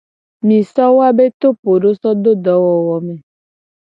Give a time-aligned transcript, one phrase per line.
[0.45, 3.15] Mi so woabe topodowo so do dowowome.